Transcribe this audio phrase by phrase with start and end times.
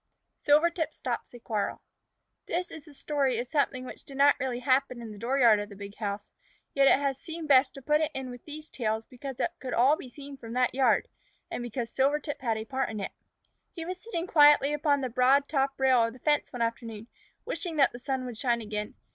[0.41, 1.79] SILVERTIP STOPS A QUARREL
[2.47, 5.69] This is the story of something which did not really happen in the dooryard of
[5.69, 6.31] the big house,
[6.73, 9.75] yet it has seemed best to put it in with these tales because it could
[9.75, 11.07] all be seen from that yard,
[11.51, 13.11] and because Silvertip had a part in it.
[13.73, 17.05] He was sitting quietly upon the broad top rail of the fence one afternoon,
[17.45, 18.95] wishing that the sun would shine again.